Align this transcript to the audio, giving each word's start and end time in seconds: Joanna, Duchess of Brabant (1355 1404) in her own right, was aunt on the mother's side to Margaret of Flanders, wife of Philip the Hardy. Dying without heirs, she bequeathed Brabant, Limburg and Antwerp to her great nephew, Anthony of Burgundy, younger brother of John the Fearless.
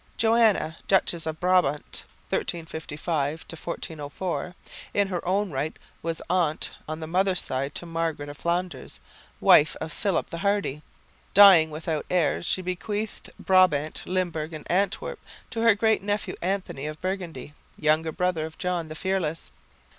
Joanna, 0.17 0.77
Duchess 0.87 1.27
of 1.27 1.39
Brabant 1.39 2.05
(1355 2.29 3.45
1404) 3.47 4.55
in 4.95 5.09
her 5.09 5.23
own 5.27 5.51
right, 5.51 5.77
was 6.01 6.23
aunt 6.27 6.71
on 6.89 6.99
the 6.99 7.05
mother's 7.05 7.39
side 7.39 7.75
to 7.75 7.85
Margaret 7.85 8.27
of 8.27 8.35
Flanders, 8.35 8.99
wife 9.39 9.75
of 9.79 9.91
Philip 9.91 10.31
the 10.31 10.39
Hardy. 10.39 10.81
Dying 11.35 11.69
without 11.69 12.07
heirs, 12.09 12.47
she 12.47 12.63
bequeathed 12.63 13.29
Brabant, 13.39 14.01
Limburg 14.07 14.53
and 14.53 14.65
Antwerp 14.71 15.19
to 15.51 15.61
her 15.61 15.75
great 15.75 16.01
nephew, 16.01 16.33
Anthony 16.41 16.87
of 16.87 16.99
Burgundy, 16.99 17.53
younger 17.77 18.11
brother 18.11 18.47
of 18.47 18.57
John 18.57 18.87
the 18.87 18.95
Fearless. 18.95 19.51